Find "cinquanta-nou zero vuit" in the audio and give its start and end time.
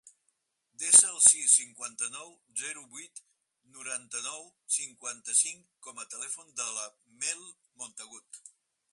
1.55-3.21